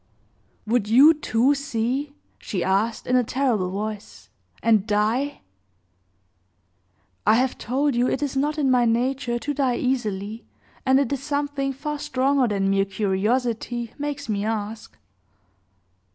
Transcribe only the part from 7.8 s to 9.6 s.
you it is not in my nature to